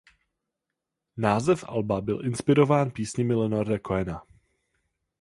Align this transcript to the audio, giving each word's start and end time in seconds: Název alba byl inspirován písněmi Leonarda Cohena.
Název 1.17 1.63
alba 1.67 2.01
byl 2.01 2.25
inspirován 2.25 2.91
písněmi 2.91 3.33
Leonarda 3.33 3.79
Cohena. 3.79 4.23